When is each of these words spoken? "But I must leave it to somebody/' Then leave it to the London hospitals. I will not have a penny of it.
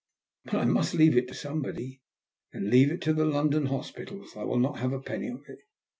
"But 0.45 0.55
I 0.55 0.65
must 0.65 0.95
leave 0.95 1.15
it 1.15 1.27
to 1.27 1.35
somebody/' 1.35 1.99
Then 2.51 2.71
leave 2.71 2.89
it 2.91 3.03
to 3.03 3.13
the 3.13 3.23
London 3.23 3.67
hospitals. 3.67 4.35
I 4.35 4.45
will 4.45 4.57
not 4.57 4.79
have 4.79 4.93
a 4.93 4.99
penny 4.99 5.27
of 5.29 5.43
it. 5.47 5.59